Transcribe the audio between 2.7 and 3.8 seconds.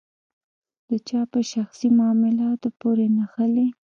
پورې نښلي.